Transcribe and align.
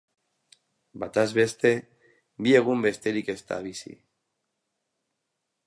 Bataz 1.03 1.25
beste, 1.39 1.71
bi 2.47 2.55
egun 2.61 2.81
besterik 2.87 3.31
ez 3.35 3.39
da 3.53 3.61
bizi. 3.67 3.95